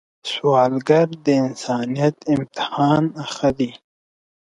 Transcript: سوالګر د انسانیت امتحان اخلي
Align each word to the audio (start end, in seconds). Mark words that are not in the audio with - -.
سوالګر 0.31 1.07
د 1.25 1.27
انسانیت 1.43 2.17
امتحان 2.33 3.03
اخلي 3.25 3.71